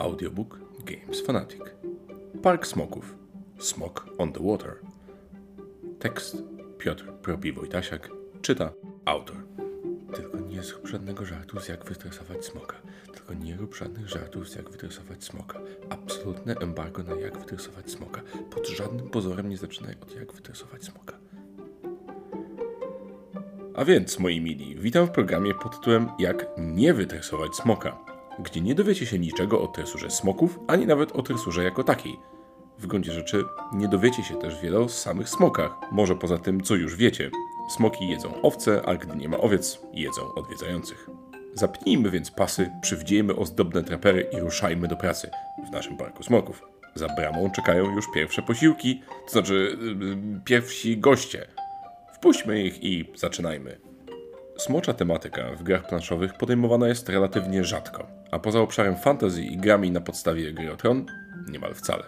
Audiobook 0.00 0.58
Games 0.84 1.20
Fanatic. 1.20 1.60
Park 2.42 2.66
Smoków. 2.66 3.14
Smok 3.58 4.06
on 4.18 4.32
the 4.32 4.40
Water. 4.42 4.76
Tekst 5.98 6.36
Piotr 6.78 7.12
Propi 7.12 7.52
Wojtasiak. 7.52 8.10
Czyta 8.42 8.72
autor. 9.04 9.36
Tylko 10.14 10.40
nie 10.40 10.62
zrób 10.62 10.88
żadnego 10.88 11.24
żartu 11.24 11.60
z 11.60 11.68
jak 11.68 11.84
wytresować 11.84 12.44
smoka. 12.44 12.76
Tylko 13.14 13.34
nie 13.34 13.56
rób 13.56 13.74
żadnych 13.74 14.08
żartów 14.08 14.48
z 14.48 14.54
jak 14.54 14.70
wytresować 14.70 15.24
smoka. 15.24 15.60
Absolutne 15.90 16.54
embargo 16.54 17.02
na 17.02 17.14
jak 17.14 17.38
wytresować 17.38 17.90
smoka. 17.90 18.22
Pod 18.50 18.68
żadnym 18.68 19.10
pozorem 19.10 19.48
nie 19.48 19.56
zaczynaj 19.56 19.96
od 20.02 20.14
jak 20.14 20.32
wytresować 20.32 20.84
smoka. 20.84 21.18
A 23.74 23.84
więc, 23.84 24.18
moi 24.18 24.40
mili, 24.40 24.76
witam 24.76 25.06
w 25.06 25.10
programie 25.10 25.54
pod 25.54 25.72
tytułem 25.76 26.08
Jak 26.18 26.46
nie 26.58 26.94
wytresować 26.94 27.56
smoka, 27.56 28.09
gdzie 28.42 28.60
nie 28.60 28.74
dowiecie 28.74 29.06
się 29.06 29.18
niczego 29.18 29.62
o 29.62 29.66
tresurze 29.66 30.10
smoków, 30.10 30.58
ani 30.66 30.86
nawet 30.86 31.12
o 31.12 31.22
tresurze 31.22 31.64
jako 31.64 31.84
takiej. 31.84 32.18
W 32.78 32.86
gruncie 32.86 33.12
rzeczy 33.12 33.44
nie 33.72 33.88
dowiecie 33.88 34.22
się 34.22 34.36
też 34.36 34.60
wiele 34.60 34.78
o 34.78 34.88
samych 34.88 35.28
smokach, 35.28 35.72
może 35.92 36.16
poza 36.16 36.38
tym, 36.38 36.60
co 36.60 36.74
już 36.74 36.96
wiecie. 36.96 37.30
Smoki 37.70 38.08
jedzą 38.08 38.42
owce, 38.42 38.82
a 38.86 38.94
gdy 38.94 39.16
nie 39.16 39.28
ma 39.28 39.38
owiec, 39.38 39.80
jedzą 39.92 40.34
odwiedzających. 40.34 41.10
Zapnijmy 41.54 42.10
więc 42.10 42.30
pasy, 42.30 42.70
przywdziejmy 42.82 43.36
ozdobne 43.36 43.82
trapery 43.82 44.26
i 44.32 44.40
ruszajmy 44.40 44.88
do 44.88 44.96
pracy 44.96 45.30
w 45.68 45.72
naszym 45.72 45.96
parku 45.96 46.22
smoków. 46.22 46.62
Za 46.94 47.08
bramą 47.08 47.50
czekają 47.50 47.94
już 47.94 48.04
pierwsze 48.14 48.42
posiłki, 48.42 49.02
to 49.26 49.32
znaczy 49.32 49.78
yy, 50.00 50.40
pierwsi 50.44 50.98
goście. 50.98 51.46
Wpuśćmy 52.14 52.62
ich 52.62 52.84
i 52.84 53.12
zaczynajmy. 53.14 53.78
Smocza 54.56 54.94
tematyka 54.94 55.50
w 55.58 55.62
grach 55.62 55.86
planszowych 55.88 56.34
podejmowana 56.34 56.88
jest 56.88 57.08
relatywnie 57.08 57.64
rzadko, 57.64 58.06
a 58.30 58.38
poza 58.38 58.60
obszarem 58.60 58.96
fantasy 58.96 59.42
i 59.42 59.56
grami 59.56 59.90
na 59.90 60.00
podstawie 60.00 60.52
gry 60.52 60.72
o 60.72 60.76
tron 60.76 61.06
niemal 61.48 61.74
wcale. 61.74 62.04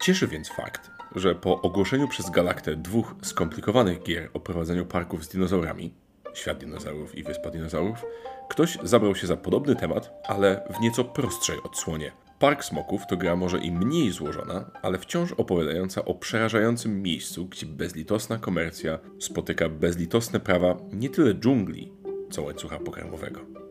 Cieszy 0.00 0.26
więc 0.26 0.48
fakt, 0.48 0.90
że 1.16 1.34
po 1.34 1.60
ogłoszeniu 1.62 2.08
przez 2.08 2.30
Galaktę 2.30 2.76
dwóch 2.76 3.14
skomplikowanych 3.22 4.02
gier 4.02 4.30
o 4.34 4.40
prowadzeniu 4.40 4.86
parków 4.86 5.24
z 5.24 5.28
dinozaurami, 5.28 5.94
Świat 6.34 6.58
dinozaurów 6.58 7.18
i 7.18 7.22
Wyspa 7.22 7.50
dinozaurów, 7.50 8.04
ktoś 8.50 8.78
zabrał 8.82 9.14
się 9.14 9.26
za 9.26 9.36
podobny 9.36 9.76
temat, 9.76 10.10
ale 10.28 10.60
w 10.70 10.80
nieco 10.80 11.04
prostszej 11.04 11.62
odsłonie. 11.62 12.12
Park 12.38 12.64
Smoków 12.64 13.06
to 13.06 13.16
gra 13.16 13.36
może 13.36 13.58
i 13.58 13.72
mniej 13.72 14.10
złożona, 14.10 14.70
ale 14.82 14.98
wciąż 14.98 15.32
opowiadająca 15.32 16.04
o 16.04 16.14
przerażającym 16.14 17.02
miejscu, 17.02 17.46
gdzie 17.46 17.66
bezlitosna 17.66 18.38
komercja 18.38 18.98
spotyka 19.20 19.68
bezlitosne 19.68 20.40
prawa 20.40 20.76
nie 20.92 21.10
tyle 21.10 21.34
dżungli, 21.34 21.92
co 22.30 22.42
łańcucha 22.42 22.78
pokarmowego. 22.78 23.61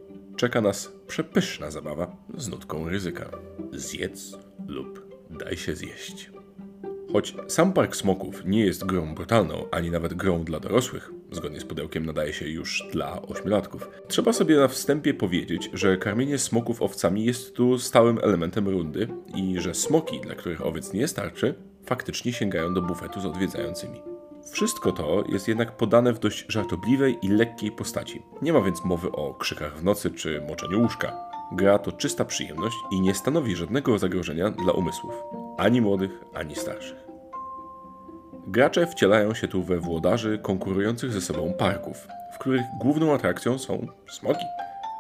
Czeka 0.42 0.62
nas 0.62 0.92
przepyszna 1.08 1.72
zabawa 1.72 2.16
z 2.38 2.48
nutką 2.48 2.90
ryzyka. 2.90 3.30
Zjedz 3.74 4.38
lub 4.68 5.18
daj 5.30 5.58
się 5.58 5.76
zjeść. 5.76 6.32
Choć 7.14 7.36
sam 7.48 7.74
Park 7.74 7.96
Smoków 7.96 8.46
nie 8.46 8.66
jest 8.66 8.86
grą 8.86 9.16
brutalną, 9.16 9.66
ani 9.72 9.92
nawet 9.92 10.14
grą 10.14 10.44
dla 10.44 10.60
dorosłych, 10.60 11.12
zgodnie 11.32 11.60
z 11.60 11.66
pudełkiem 11.66 12.06
nadaje 12.06 12.34
się 12.34 12.48
już 12.48 12.84
dla 12.92 13.22
ośmiolatków, 13.22 13.90
trzeba 14.08 14.34
sobie 14.34 14.56
na 14.56 14.68
wstępie 14.68 15.14
powiedzieć, 15.14 15.70
że 15.74 15.98
karmienie 15.98 16.38
smoków 16.38 16.82
owcami 16.82 17.26
jest 17.26 17.56
tu 17.56 17.80
stałym 17.80 18.20
elementem 18.22 18.70
rundy 18.70 19.08
i 19.36 19.60
że 19.60 19.74
smoki, 19.74 20.22
dla 20.22 20.36
których 20.36 20.66
owiec 20.66 20.94
nie 20.94 21.08
starczy, 21.08 21.56
faktycznie 21.86 22.34
sięgają 22.34 22.74
do 22.74 22.82
bufetu 22.82 23.22
z 23.22 23.26
odwiedzającymi. 23.26 24.11
Wszystko 24.46 24.92
to 24.92 25.24
jest 25.30 25.48
jednak 25.48 25.78
podane 25.78 26.14
w 26.14 26.20
dość 26.20 26.46
żartobliwej 26.48 27.18
i 27.22 27.28
lekkiej 27.28 27.72
postaci. 27.72 28.22
Nie 28.42 28.54
ma 28.54 28.62
więc 28.62 28.86
mowy 28.86 29.12
o 29.12 29.34
krzykach 29.34 29.78
w 29.78 29.84
nocy 29.84 30.12
czy 30.12 30.42
moczeniu 30.42 30.82
łóżka. 30.82 31.32
Gra 31.52 31.80
to 31.80 31.92
czysta 31.92 32.26
przyjemność 32.26 32.76
i 32.92 33.02
nie 33.02 33.16
stanowi 33.16 33.56
żadnego 33.56 34.00
zagrożenia 34.00 34.50
dla 34.50 34.74
umysłów, 34.74 35.14
ani 35.58 35.82
młodych, 35.82 36.12
ani 36.34 36.56
starszych. 36.56 36.98
Gracze 38.48 38.88
wcielają 38.88 39.34
się 39.34 39.48
tu 39.48 39.64
we 39.64 39.78
włodarzy 39.78 40.40
konkurujących 40.44 41.14
ze 41.14 41.22
sobą 41.22 41.54
parków, 41.54 42.08
w 42.36 42.40
których 42.40 42.62
główną 42.80 43.14
atrakcją 43.14 43.60
są 43.60 43.88
smoki. 44.10 44.46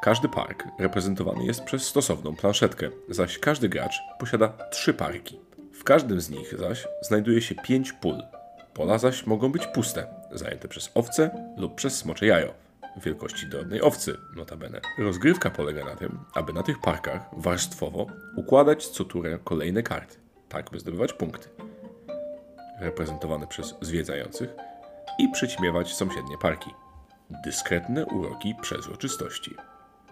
Każdy 0.01 0.29
park 0.29 0.67
reprezentowany 0.79 1.45
jest 1.45 1.63
przez 1.63 1.87
stosowną 1.87 2.35
planszetkę, 2.35 2.89
zaś 3.09 3.39
każdy 3.39 3.69
gracz 3.69 4.01
posiada 4.19 4.47
trzy 4.71 4.93
parki. 4.93 5.39
W 5.73 5.83
każdym 5.83 6.21
z 6.21 6.29
nich 6.29 6.59
zaś 6.59 6.87
znajduje 7.01 7.41
się 7.41 7.55
pięć 7.55 7.93
pól. 7.93 8.23
Pola 8.73 8.97
zaś 8.97 9.25
mogą 9.25 9.51
być 9.51 9.67
puste, 9.67 10.07
zajęte 10.31 10.67
przez 10.67 10.91
owce 10.95 11.53
lub 11.57 11.75
przez 11.75 11.97
smocze 11.97 12.25
jajo, 12.25 12.53
wielkości 13.03 13.47
drobnej 13.47 13.81
owcy, 13.81 14.17
notabene. 14.35 14.81
Rozgrywka 14.99 15.49
polega 15.49 15.85
na 15.85 15.95
tym, 15.95 16.19
aby 16.33 16.53
na 16.53 16.63
tych 16.63 16.79
parkach 16.81 17.29
warstwowo 17.37 18.07
układać 18.35 18.87
co 18.87 19.03
turę 19.05 19.39
kolejne 19.43 19.83
karty, 19.83 20.17
tak 20.49 20.69
by 20.71 20.79
zdobywać 20.79 21.13
punkty 21.13 21.49
reprezentowane 22.81 23.47
przez 23.47 23.75
zwiedzających 23.81 24.49
i 25.19 25.29
przyćmiewać 25.29 25.93
sąsiednie 25.93 26.37
parki. 26.41 26.69
Dyskretne 27.43 28.05
uroki 28.05 28.55
przezroczystości. 28.61 29.55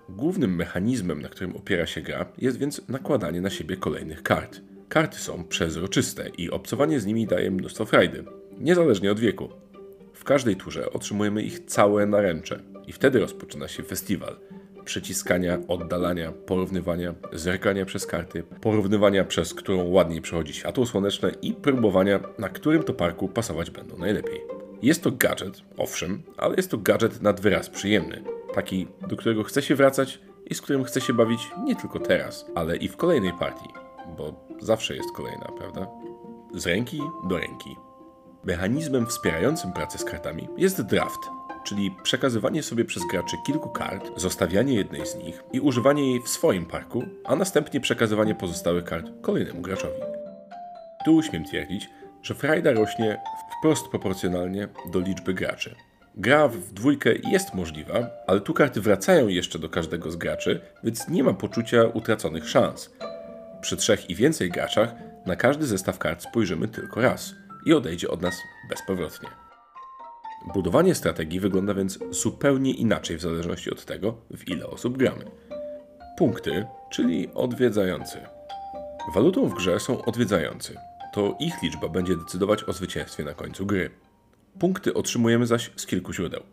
Głównym 0.10 0.56
mechanizmem, 0.56 1.22
na 1.22 1.30
którym 1.30 1.56
opiera 1.56 1.86
się 1.86 2.02
gra, 2.02 2.26
jest 2.38 2.58
więc 2.58 2.82
nakładanie 2.88 3.42
na 3.42 3.50
siebie 3.50 3.78
kolejnych 3.78 4.24
kart. 4.24 4.62
Karty 4.90 5.18
są 5.18 5.44
przezroczyste 5.44 6.30
i 6.30 6.50
obcowanie 6.50 7.00
z 7.00 7.06
nimi 7.06 7.28
daje 7.28 7.52
mnóstwo 7.52 7.86
frajdy, 7.86 8.24
niezależnie 8.60 9.12
od 9.12 9.20
wieku. 9.20 9.50
W 10.14 10.24
każdej 10.24 10.56
turze 10.56 10.94
otrzymujemy 10.94 11.44
ich 11.44 11.60
całe 11.60 12.06
naręcze 12.06 12.60
i 12.88 12.92
wtedy 12.92 13.20
rozpoczyna 13.20 13.68
się 13.68 13.84
festiwal– 13.84 14.36
przyciskania, 14.90 15.58
oddalania, 15.68 16.32
porównywania, 16.32 17.14
zerkania 17.34 17.86
przez 17.86 18.06
karty, 18.06 18.44
porównywania, 18.62 19.24
przez 19.24 19.54
którą 19.54 19.84
ładniej 19.84 20.22
przechodzi 20.22 20.54
światło 20.54 20.86
słoneczne 20.86 21.32
i 21.42 21.54
próbowania, 21.54 22.20
na 22.38 22.50
którym 22.50 22.84
to 22.84 22.94
parku 22.94 23.28
pasować 23.28 23.72
będą 23.72 23.98
najlepiej. 23.98 24.42
Jest 24.82 25.04
to 25.04 25.12
gadżet, 25.12 25.62
owszem, 25.78 26.24
ale 26.38 26.56
jest 26.56 26.72
to 26.72 26.78
gadżet 26.78 27.22
nad 27.22 27.42
wyraz 27.42 27.70
przyjemny. 27.70 28.24
Taki, 28.54 28.88
do 29.08 29.16
którego 29.16 29.44
chce 29.44 29.62
się 29.62 29.76
wracać 29.76 30.20
i 30.46 30.56
z 30.56 30.62
którym 30.62 30.84
chce 30.84 31.02
się 31.02 31.14
bawić 31.14 31.42
nie 31.64 31.76
tylko 31.76 32.00
teraz, 32.00 32.46
ale 32.56 32.78
i 32.78 32.88
w 32.88 32.98
kolejnej 32.98 33.34
partii, 33.40 33.70
bo 34.18 34.46
zawsze 34.62 34.96
jest 34.96 35.12
kolejna, 35.16 35.52
prawda? 35.58 35.88
Z 36.56 36.68
ręki 36.68 37.02
do 37.28 37.38
ręki. 37.38 37.89
Mechanizmem 38.44 39.08
wspierającym 39.08 39.74
pracę 39.74 39.98
z 39.98 40.04
kartami 40.04 40.48
jest 40.58 40.82
draft– 40.82 41.20
czyli 41.64 41.92
przekazywanie 42.04 42.64
sobie 42.64 42.86
przez 42.86 43.04
graczy 43.08 43.38
kilku 43.46 43.70
kart, 43.70 44.12
zostawianie 44.16 44.74
jednej 44.74 45.06
z 45.06 45.16
nich 45.16 45.44
i 45.54 45.60
używanie 45.60 46.12
jej 46.12 46.22
w 46.22 46.30
swoim 46.30 46.66
parku, 46.66 47.04
a 47.26 47.36
następnie 47.36 47.80
przekazywanie 47.80 48.36
pozostałych 48.36 48.84
kart 48.84 49.06
kolejnemu 49.22 49.62
graczowi. 49.62 50.02
Tu 51.06 51.24
śmiem 51.24 51.46
twierdzić, 51.46 51.90
że 52.24 52.36
frajda 52.36 52.72
rośnie 52.72 53.22
wprost 53.60 53.88
proporcjonalnie 53.88 54.68
do 54.92 55.00
liczby 55.00 55.34
graczy. 55.34 55.76
Gra 56.16 56.48
w 56.48 56.74
dwójkę 56.74 57.10
jest 57.32 57.54
możliwa, 57.54 58.10
ale 58.28 58.42
tu 58.42 58.54
karty 58.54 58.82
wracają 58.82 59.28
jeszcze 59.28 59.60
do 59.60 59.70
każdego 59.70 60.12
z 60.12 60.16
graczy, 60.16 60.62
więc 60.84 61.08
nie 61.08 61.24
ma 61.24 61.34
poczucia 61.34 61.84
utraconych 61.84 62.50
szans. 62.50 62.92
Przy 63.62 63.78
trzech 63.78 64.10
i 64.10 64.16
więcej 64.16 64.50
graczach 64.50 64.94
na 65.26 65.36
każdy 65.36 65.66
zestaw 65.66 65.98
kart 65.98 66.24
spojrzymy 66.24 66.68
tylko 66.68 67.02
raz 67.02 67.36
i 67.66 67.74
odejdzie 67.74 68.10
od 68.10 68.22
nas 68.22 68.42
bezpowrotnie. 68.70 69.30
Budowanie 70.54 70.96
strategii 70.96 71.40
wygląda 71.40 71.74
więc 71.74 72.00
zupełnie 72.12 72.74
inaczej 72.74 73.18
w 73.18 73.22
zależności 73.22 73.72
od 73.72 73.86
tego, 73.86 74.18
w 74.32 74.48
ile 74.48 74.68
osób 74.68 74.98
gramy. 74.98 75.26
Punkty, 76.18 76.66
czyli 76.92 77.30
odwiedzający. 77.34 78.20
Walutą 79.14 79.48
w 79.48 79.54
grze 79.54 79.80
są 79.80 80.06
odwiedzający. 80.06 80.76
To 81.14 81.36
ich 81.40 81.62
liczba 81.64 81.90
będzie 81.90 82.16
decydować 82.16 82.64
o 82.64 82.74
zwycięstwie 82.74 83.24
na 83.24 83.34
końcu 83.34 83.66
gry. 83.66 83.90
Punkty 84.60 84.94
otrzymujemy 84.94 85.46
zaś 85.46 85.72
z 85.76 85.86
kilku 85.86 86.14
źródeł. 86.14 86.44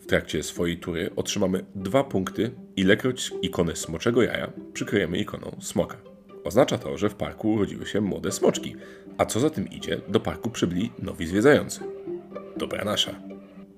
W 0.00 0.06
trakcie 0.06 0.42
swojej 0.42 0.78
tury 0.78 1.10
otrzymamy 1.16 1.64
dwa 1.74 2.04
punkty, 2.04 2.50
ilekroć 2.76 3.32
ikonę 3.42 3.76
smoczego 3.76 4.22
jaja 4.22 4.52
przykryjemy 4.72 5.18
ikoną 5.18 5.56
smoka. 5.60 6.09
Oznacza 6.44 6.78
to, 6.78 6.98
że 6.98 7.08
w 7.08 7.14
parku 7.14 7.52
urodziły 7.52 7.86
się 7.86 8.00
młode 8.00 8.32
smoczki, 8.32 8.76
a 9.18 9.26
co 9.26 9.40
za 9.40 9.50
tym 9.50 9.68
idzie, 9.68 10.00
do 10.08 10.20
parku 10.20 10.50
przybyli 10.50 10.92
nowi 10.98 11.26
zwiedzający. 11.26 11.80
Dobra 12.56 12.84
nasza. 12.84 13.14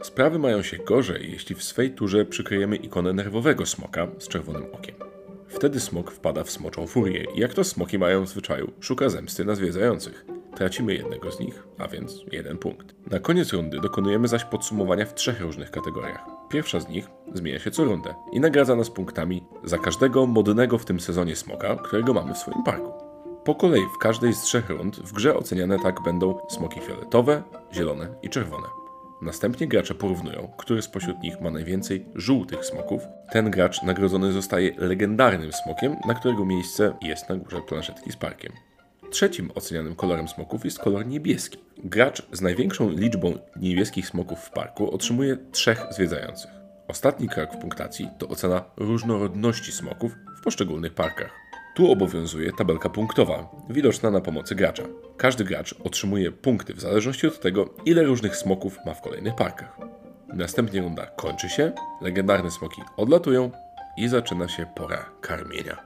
Sprawy 0.02 0.38
mają 0.38 0.62
się 0.62 0.78
gorzej, 0.78 1.30
jeśli 1.32 1.54
w 1.54 1.62
swej 1.62 1.90
turze 1.90 2.24
przykryjemy 2.24 2.76
ikonę 2.76 3.12
nerwowego 3.12 3.66
smoka 3.66 4.06
z 4.18 4.28
czerwonym 4.28 4.64
okiem. 4.72 4.94
Wtedy 5.48 5.80
smok 5.80 6.10
wpada 6.10 6.44
w 6.44 6.50
smoczą 6.50 6.86
furię 6.86 7.26
i 7.34 7.40
jak 7.40 7.54
to 7.54 7.64
smoki 7.64 7.98
mają 7.98 8.24
w 8.24 8.28
zwyczaju, 8.28 8.72
szuka 8.80 9.08
zemsty 9.08 9.44
na 9.44 9.54
zwiedzających. 9.54 10.26
Tracimy 10.56 10.94
jednego 10.94 11.32
z 11.32 11.40
nich, 11.40 11.62
a 11.78 11.88
więc 11.88 12.24
jeden 12.32 12.58
punkt. 12.58 13.10
Na 13.10 13.18
koniec 13.18 13.52
rundy 13.52 13.80
dokonujemy 13.80 14.28
zaś 14.28 14.44
podsumowania 14.44 15.06
w 15.06 15.14
trzech 15.14 15.40
różnych 15.40 15.70
kategoriach. 15.70 16.24
Pierwsza 16.50 16.80
z 16.80 16.88
nich 16.88 17.10
zmienia 17.34 17.58
się 17.58 17.70
co 17.70 17.84
rundę 17.84 18.14
i 18.32 18.40
nagradza 18.40 18.76
nas 18.76 18.90
punktami 18.90 19.44
za 19.64 19.78
każdego 19.78 20.26
modnego 20.26 20.78
w 20.78 20.84
tym 20.84 21.00
sezonie 21.00 21.36
smoka, 21.36 21.76
którego 21.76 22.14
mamy 22.14 22.34
w 22.34 22.38
swoim 22.38 22.62
parku. 22.62 22.92
Po 23.44 23.54
kolei 23.54 23.82
w 23.94 23.98
każdej 23.98 24.34
z 24.34 24.42
trzech 24.42 24.70
rund 24.70 24.96
w 24.96 25.12
grze 25.12 25.36
oceniane 25.36 25.78
tak 25.78 26.02
będą 26.02 26.38
smoki 26.48 26.80
fioletowe, 26.80 27.42
zielone 27.74 28.08
i 28.22 28.28
czerwone. 28.28 28.68
Następnie 29.22 29.66
gracze 29.66 29.94
porównują, 29.94 30.50
który 30.58 30.82
spośród 30.82 31.22
nich 31.22 31.40
ma 31.40 31.50
najwięcej 31.50 32.06
żółtych 32.14 32.64
smoków. 32.64 33.02
Ten 33.32 33.50
gracz 33.50 33.82
nagrodzony 33.82 34.32
zostaje 34.32 34.74
legendarnym 34.78 35.52
smokiem, 35.52 35.96
na 36.06 36.14
którego 36.14 36.44
miejsce 36.44 36.96
jest 37.02 37.28
na 37.28 37.36
górze 37.36 37.60
planszetki 37.60 38.12
z 38.12 38.16
parkiem. 38.16 38.52
Trzecim 39.12 39.50
ocenianym 39.54 39.94
kolorem 39.94 40.28
smoków 40.28 40.64
jest 40.64 40.78
kolor 40.78 41.06
niebieski. 41.06 41.58
Gracz 41.84 42.22
z 42.32 42.40
największą 42.40 42.90
liczbą 42.90 43.38
niebieskich 43.56 44.06
smoków 44.08 44.38
w 44.38 44.50
parku 44.50 44.94
otrzymuje 44.94 45.36
trzech 45.50 45.86
zwiedzających. 45.90 46.50
Ostatni 46.88 47.28
krok 47.28 47.52
w 47.54 47.58
punktacji 47.58 48.08
to 48.18 48.28
ocena 48.28 48.64
różnorodności 48.76 49.72
smoków 49.72 50.12
w 50.38 50.42
poszczególnych 50.44 50.94
parkach. 50.94 51.30
Tu 51.74 51.92
obowiązuje 51.92 52.52
tabelka 52.52 52.88
punktowa, 52.88 53.50
widoczna 53.70 54.10
na 54.10 54.20
pomocy 54.20 54.54
gracza. 54.54 54.82
Każdy 55.16 55.44
gracz 55.44 55.74
otrzymuje 55.84 56.32
punkty 56.32 56.74
w 56.74 56.80
zależności 56.80 57.26
od 57.26 57.40
tego, 57.40 57.74
ile 57.84 58.02
różnych 58.02 58.36
smoków 58.36 58.78
ma 58.86 58.94
w 58.94 59.00
kolejnych 59.00 59.34
parkach. 59.34 59.76
Następnie 60.28 60.80
runda 60.80 61.06
kończy 61.06 61.48
się, 61.48 61.72
legendarne 62.00 62.50
smoki 62.50 62.82
odlatują 62.96 63.50
i 63.96 64.08
zaczyna 64.08 64.48
się 64.48 64.66
pora 64.74 65.10
karmienia. 65.20 65.76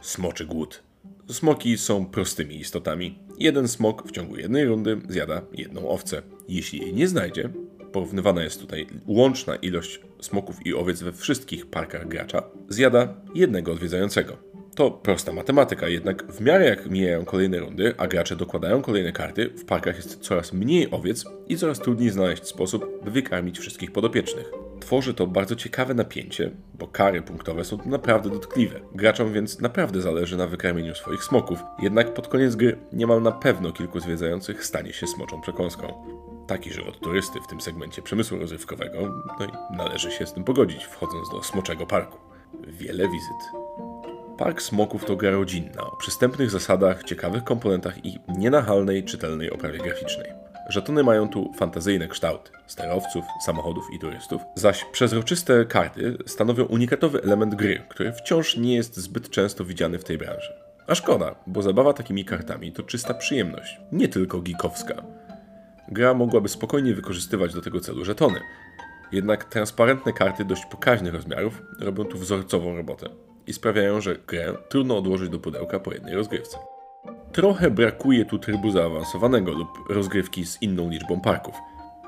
Smoczy 0.00 0.46
głód. 0.46 0.83
Smoki 1.30 1.78
są 1.78 2.06
prostymi 2.06 2.56
istotami. 2.56 3.18
Jeden 3.38 3.68
smok 3.68 4.08
w 4.08 4.10
ciągu 4.10 4.36
jednej 4.36 4.64
rundy 4.64 5.00
zjada 5.08 5.42
jedną 5.52 5.88
owcę. 5.88 6.22
Jeśli 6.48 6.80
jej 6.80 6.94
nie 6.94 7.08
znajdzie, 7.08 7.50
porównywana 7.92 8.42
jest 8.42 8.60
tutaj 8.60 8.86
łączna 9.06 9.56
ilość 9.56 10.00
smoków 10.20 10.66
i 10.66 10.74
owiec 10.74 11.02
we 11.02 11.12
wszystkich 11.12 11.66
parkach 11.66 12.08
gracza, 12.08 12.42
zjada 12.68 13.14
jednego 13.34 13.72
odwiedzającego. 13.72 14.36
To 14.74 14.90
prosta 14.90 15.32
matematyka, 15.32 15.88
jednak 15.88 16.32
w 16.32 16.40
miarę 16.40 16.64
jak 16.64 16.90
mijają 16.90 17.24
kolejne 17.24 17.58
rundy, 17.58 17.94
a 17.98 18.06
gracze 18.06 18.36
dokładają 18.36 18.82
kolejne 18.82 19.12
karty, 19.12 19.50
w 19.50 19.64
parkach 19.64 19.96
jest 19.96 20.20
coraz 20.20 20.52
mniej 20.52 20.90
owiec 20.90 21.24
i 21.48 21.56
coraz 21.56 21.80
trudniej 21.80 22.10
znaleźć 22.10 22.46
sposób, 22.46 23.04
by 23.04 23.10
wykarmić 23.10 23.58
wszystkich 23.58 23.92
podopiecznych. 23.92 24.50
Tworzy 24.84 25.14
to 25.14 25.26
bardzo 25.26 25.56
ciekawe 25.56 25.94
napięcie, 25.94 26.50
bo 26.74 26.86
kary 26.86 27.22
punktowe 27.22 27.64
są 27.64 27.78
naprawdę 27.86 28.30
dotkliwe. 28.30 28.80
Graczom 28.94 29.32
więc 29.32 29.60
naprawdę 29.60 30.00
zależy 30.00 30.36
na 30.36 30.46
wykarmieniu 30.46 30.94
swoich 30.94 31.24
smoków, 31.24 31.58
jednak 31.82 32.14
pod 32.14 32.28
koniec 32.28 32.56
gry 32.56 32.78
niemal 32.92 33.22
na 33.22 33.32
pewno 33.32 33.72
kilku 33.72 34.00
zwiedzających 34.00 34.64
stanie 34.64 34.92
się 34.92 35.06
smoczą 35.06 35.40
przekąską. 35.40 35.94
Taki 36.46 36.72
żywot 36.72 37.00
turysty 37.00 37.40
w 37.40 37.46
tym 37.46 37.60
segmencie 37.60 38.02
przemysłu 38.02 38.38
rozrywkowego, 38.38 39.24
no 39.40 39.46
i 39.46 39.76
należy 39.76 40.10
się 40.10 40.26
z 40.26 40.32
tym 40.32 40.44
pogodzić, 40.44 40.84
wchodząc 40.84 41.30
do 41.30 41.42
smoczego 41.42 41.86
parku. 41.86 42.18
Wiele 42.68 43.08
wizyt. 43.08 43.64
Park 44.38 44.62
Smoków 44.62 45.04
to 45.04 45.16
gra 45.16 45.30
rodzinna, 45.30 45.82
o 45.82 45.96
przystępnych 45.96 46.50
zasadach, 46.50 47.04
ciekawych 47.04 47.44
komponentach 47.44 48.04
i 48.04 48.18
nienachalnej, 48.38 49.04
czytelnej 49.04 49.50
oprawie 49.50 49.78
graficznej. 49.78 50.43
Żetony 50.68 51.02
mają 51.02 51.28
tu 51.28 51.52
fantazyjne 51.52 52.08
kształty 52.08 52.50
sterowców, 52.66 53.24
samochodów 53.44 53.84
i 53.92 53.98
turystów, 53.98 54.42
zaś 54.54 54.84
przezroczyste 54.84 55.64
karty 55.64 56.16
stanowią 56.26 56.64
unikatowy 56.64 57.22
element 57.22 57.54
gry, 57.54 57.82
który 57.88 58.12
wciąż 58.12 58.56
nie 58.56 58.74
jest 58.74 58.96
zbyt 58.96 59.30
często 59.30 59.64
widziany 59.64 59.98
w 59.98 60.04
tej 60.04 60.18
branży. 60.18 60.52
A 60.86 60.94
szkoda, 60.94 61.34
bo 61.46 61.62
zabawa 61.62 61.92
takimi 61.92 62.24
kartami 62.24 62.72
to 62.72 62.82
czysta 62.82 63.14
przyjemność, 63.14 63.80
nie 63.92 64.08
tylko 64.08 64.40
geekowska. 64.40 65.02
Gra 65.88 66.14
mogłaby 66.14 66.48
spokojnie 66.48 66.94
wykorzystywać 66.94 67.54
do 67.54 67.60
tego 67.60 67.80
celu 67.80 68.04
żetony, 68.04 68.40
jednak 69.12 69.44
transparentne 69.44 70.12
karty 70.12 70.44
dość 70.44 70.66
pokaźnych 70.66 71.14
rozmiarów 71.14 71.62
robią 71.80 72.04
tu 72.04 72.18
wzorcową 72.18 72.76
robotę 72.76 73.08
i 73.46 73.52
sprawiają, 73.52 74.00
że 74.00 74.16
grę 74.26 74.54
trudno 74.68 74.98
odłożyć 74.98 75.28
do 75.28 75.38
pudełka 75.38 75.80
po 75.80 75.92
jednej 75.92 76.14
rozgrywce. 76.14 76.58
Trochę 77.34 77.70
brakuje 77.70 78.24
tu 78.24 78.38
trybu 78.38 78.70
zaawansowanego 78.70 79.52
lub 79.52 79.68
rozgrywki 79.88 80.46
z 80.46 80.62
inną 80.62 80.90
liczbą 80.90 81.20
parków. 81.20 81.54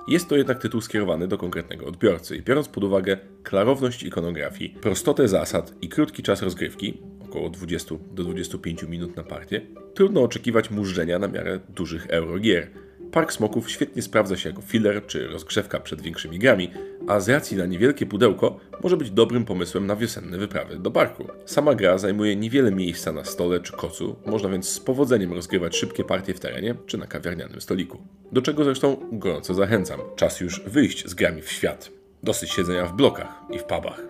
Jest 0.09 0.29
to 0.29 0.37
jednak 0.37 0.59
tytuł 0.59 0.81
skierowany 0.81 1.29
do 1.29 1.39
konkretnego 1.39 1.87
odbiorcy 1.87 2.37
i 2.37 2.43
biorąc 2.43 2.69
pod 2.69 2.85
uwagę 2.85 3.17
klarowność 3.43 4.03
ikonografii, 4.03 4.71
prostotę 4.71 5.29
zasad 5.29 5.75
i 5.83 5.89
krótki 5.89 6.23
czas 6.23 6.43
rozgrywki, 6.43 7.01
około 7.25 7.51
20 7.51 7.95
do 8.13 8.25
25 8.25 8.83
minut 8.83 9.17
na 9.17 9.23
partię, 9.23 9.61
trudno 9.95 10.23
oczekiwać 10.23 10.71
mużdżenia 10.71 11.19
na 11.19 11.29
miarę 11.29 11.61
dużych 11.69 12.07
eurogier– 12.07 12.71
Park 13.13 13.33
Smoków 13.33 13.71
świetnie 13.71 14.03
sprawdza 14.03 14.37
się 14.37 14.49
jako 14.49 14.63
filler 14.63 15.07
czy 15.07 15.27
rozgrzewka 15.27 15.81
przed 15.81 16.03
większymi 16.03 16.39
grami, 16.39 16.71
a 17.09 17.21
z 17.21 17.29
racji 17.29 17.57
na 17.57 17.67
niewielkie 17.67 18.07
pudełko 18.07 18.61
może 18.83 18.97
być 18.97 19.11
dobrym 19.11 19.45
pomysłem 19.45 19.87
na 19.87 19.97
wiosenne 19.97 20.39
wyprawy 20.39 20.79
do 20.79 20.91
parku. 20.91 21.25
Sama 21.45 21.75
gra 21.75 21.99
zajmuje 21.99 22.37
niewiele 22.37 22.73
miejsca 22.73 23.13
na 23.13 23.25
stole 23.25 23.61
czy 23.61 23.73
kocu, 23.73 24.17
można 24.27 24.49
więc 24.49 24.69
z 24.69 24.81
powodzeniem 24.81 25.33
rozgrywać 25.33 25.77
szybkie 25.77 26.05
partie 26.05 26.35
w 26.35 26.41
terenie 26.41 26.75
czy 26.87 26.99
na 26.99 27.07
kawiarnianym 27.07 27.61
stoliku. 27.61 27.99
Do 28.33 28.43
czego 28.43 28.65
zresztą 28.65 28.97
gorąco 29.13 29.55
zachęcam. 29.55 30.01
Czas 30.17 30.41
już 30.41 30.61
wyjść 30.61 31.07
z 31.09 31.15
grami 31.15 31.43
w 31.43 31.51
świat. 31.51 31.91
Dosyć 32.23 32.51
siedzenia 32.51 32.87
w 32.87 32.97
blokach 32.97 33.43
i 33.51 33.59
w 33.59 33.65
pubach. 33.65 34.03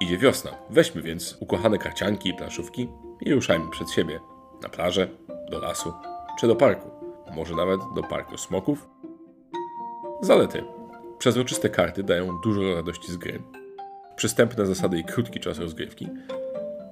Idzie 0.00 0.18
wiosna. 0.18 0.50
Weźmy 0.70 1.02
więc 1.02 1.36
ukochane 1.40 1.78
karcianki 1.78 2.28
i 2.28 2.34
planszówki 2.34 2.88
i 3.20 3.34
ruszajmy 3.34 3.70
przed 3.70 3.90
siebie. 3.90 4.20
Na 4.62 4.68
plażę, 4.68 5.08
do 5.50 5.58
lasu 5.58 5.92
czy 6.40 6.46
do 6.46 6.56
parku 6.56 6.90
może 7.34 7.54
nawet 7.54 7.80
do 7.94 8.02
parku 8.02 8.36
smoków. 8.36 8.88
Zalety. 10.22 10.79
Przezroczyste 11.20 11.68
karty 11.68 12.02
dają 12.02 12.40
dużo 12.44 12.74
radości 12.74 13.12
z 13.12 13.16
gry. 13.16 13.42
Przystępne 14.16 14.66
zasady 14.66 14.98
i 14.98 15.04
krótki 15.04 15.40
czas 15.40 15.58
rozgrywki. 15.58 16.08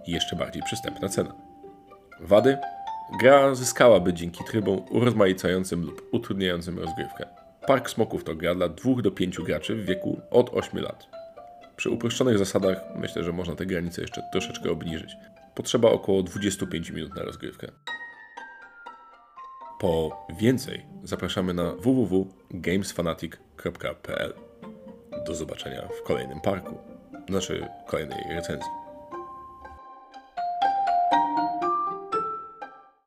I 0.07 0.13
jeszcze 0.13 0.37
bardziej 0.37 0.63
przystępna 0.63 1.09
cena. 1.09 1.35
Wady. 2.21 2.59
Gra 3.21 3.55
zyskałaby 3.55 4.13
dzięki 4.13 4.45
trybom 4.45 4.85
urozmaicającym 4.91 5.83
lub 5.83 6.09
utrudniającym 6.13 6.79
rozgrywkę. 6.79 7.27
Park 7.67 7.91
Smoków 7.91 8.25
to 8.25 8.35
gra 8.35 8.55
dla 8.55 8.69
2 8.69 9.03
do 9.03 9.11
5 9.11 9.39
graczy 9.39 9.75
w 9.75 9.85
wieku 9.85 10.21
od 10.31 10.51
8 10.55 10.83
lat. 10.83 11.07
Przy 11.77 11.91
uproszczonych 11.91 12.39
zasadach 12.39 12.79
myślę, 12.97 13.25
że 13.25 13.33
można 13.33 13.55
te 13.55 13.67
granice 13.67 14.03
jeszcze 14.03 14.23
troszeczkę 14.33 14.71
obniżyć. 14.71 15.17
Potrzeba 15.55 15.91
około 15.91 16.23
25 16.23 16.91
minut 16.91 17.15
na 17.17 17.23
rozgrywkę. 17.23 17.69
Po 19.81 20.27
więcej 20.39 20.87
zapraszamy 21.03 21.55
na 21.55 21.73
www.gamesfanatic.pl. 21.73 23.48
Do 25.27 25.35
zobaczenia 25.35 25.89
w 26.01 26.03
kolejnym 26.03 26.41
parku, 26.41 26.79
naszej 27.29 27.65
kolejnej 27.87 28.21
recenzji. 28.31 28.78